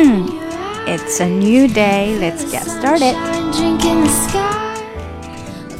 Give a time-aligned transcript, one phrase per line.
[0.00, 0.24] 嗯
[0.86, 2.16] It's a new day.
[2.20, 3.16] Let's get started.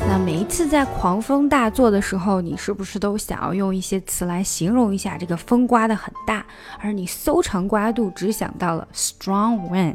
[0.00, 6.44] 那每一次在狂风大作的时候，你是不是都想要用一些词来形容一下这个风刮得很大？
[6.80, 9.94] 而你搜肠刮肚只想到了 strong wind，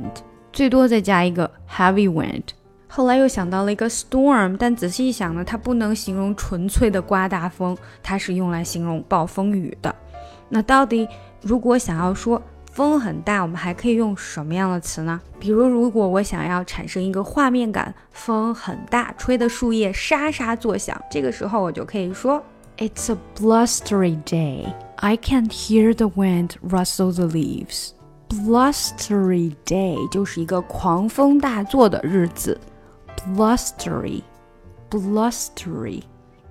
[0.53, 2.43] 最多再加一个 heavy wind。
[2.87, 9.93] 后来又想到了一个 storm，但仔细一想呢，它不能形容纯粹的刮大风，它是用来形容暴风雨的。
[10.47, 11.05] 那到底
[11.41, 12.41] 如果想要说
[12.72, 15.20] 风很大，我们还可以用什么样的词呢？
[15.40, 22.42] 比如，如果我想要产生一个画面感，风很大，吹的树叶沙沙作响，这个时候我就可以说：
[22.76, 24.72] It's a blustery day.
[24.96, 27.90] I can hear the wind rustle the leaves.
[28.28, 32.60] Blustery day 就是一个狂风大作的日子。
[33.34, 34.22] blustery,
[34.90, 36.02] blustery.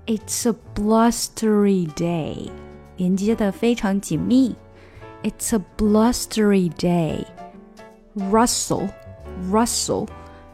[0.05, 2.49] It's a blustery day.
[2.97, 4.55] 连接的非常紧密。
[5.23, 7.25] It's a blustery day.
[8.15, 8.89] Rustle,
[9.49, 10.07] rustle,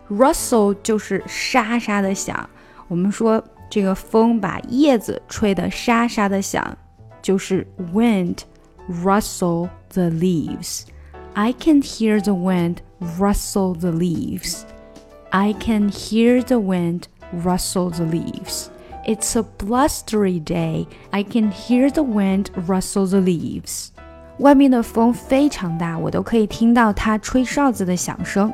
[0.09, 2.49] rustle 就是沙沙的响。
[2.87, 6.75] 我们说这个风把叶子吹得沙沙的响，
[7.21, 8.39] 就是 wind
[8.89, 10.83] rustle the leaves.
[11.33, 12.77] I can hear the wind
[13.17, 14.63] rustle the leaves.
[15.31, 18.69] I can hear the wind rustle the leaves.
[19.05, 20.87] It's a blustery day.
[21.11, 23.91] I can hear the wind rustle the leaves.
[24.38, 28.52] 外面的风非常大，我都可以听到它吹哨子的响声。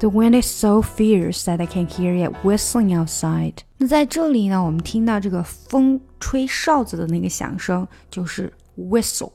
[0.00, 3.54] The wind is so fierce that I can hear it whistling outside.
[3.76, 9.30] 那在这里呢，我们听到这个风吹哨子的那个响声，就是 whistle，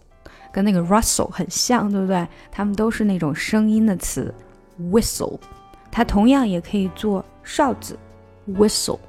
[0.51, 2.27] 跟那个 rustle 很像，对不对？
[2.51, 4.33] 它们都是那种声音的词
[4.91, 5.39] ，whistle。
[5.91, 7.97] 它同样也可以做哨子
[8.49, 8.99] ，whistle。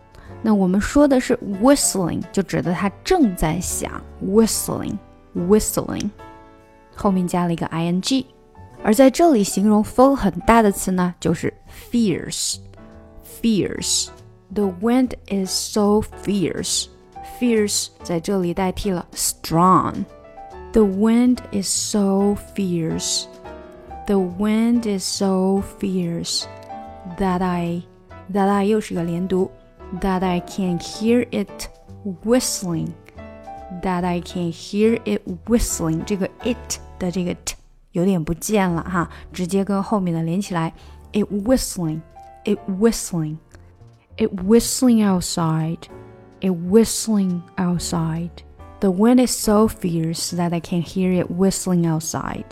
[0.42, 3.90] 那我们说的是 whistling，就指的它正在响
[4.24, 6.10] ，whistling，whistling，
[6.95, 8.25] 后面加了一个 ing。
[8.83, 11.51] 而在这里形容风很大的词呢，就是
[11.91, 23.25] fierce，fierce。The wind is so fierce。fierce 在这里代替了 strong。The wind is so fierce.
[24.07, 26.45] The wind is so fierce
[27.17, 27.83] that I
[28.33, 29.51] that I 又是个连读，
[29.99, 31.67] that I can hear it
[32.25, 37.54] whistling。That I can hear it whistling，这个 it 的这个 t
[37.92, 40.72] 有点不见了哈，直接跟后面的连起来。
[41.12, 42.00] It whistling,
[42.44, 43.38] it whistling,
[44.16, 45.78] it whistling outside,
[46.40, 48.30] it whistling outside.
[48.80, 52.44] The wind is so fierce that I can hear it whistling outside.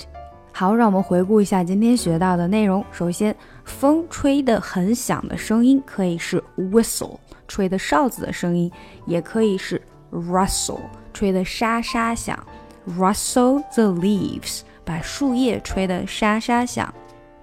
[0.53, 2.82] 好，让我们回顾一下今天学到的内容。
[2.91, 8.72] 首先，风吹得很响的声音可以是 whistle，吹的哨子的声音，
[9.05, 10.81] 也可以是 rustle，
[11.12, 12.38] 吹的沙沙响。
[12.87, 16.93] Rustle the leaves，把树叶吹得沙沙响。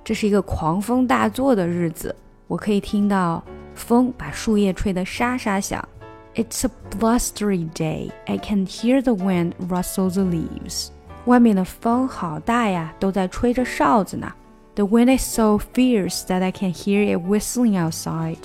[0.04, 2.16] 这是一个狂风大作的日子，
[2.48, 3.44] 我可以听到
[3.74, 5.88] 风把树叶吹得沙沙响。
[6.36, 8.12] It's a blustery day.
[8.26, 10.90] I can hear the wind rustle the leaves.
[11.26, 14.32] 外面的风好大呀，都在吹着哨子呢。
[14.76, 18.38] The wind is so fierce that I can hear it whistling outside。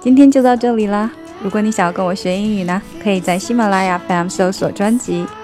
[0.00, 1.10] 今天就到这里啦。
[1.42, 5.26] 如果你想要跟我学英语呢，可以在喜马拉雅 FM 搜索专辑“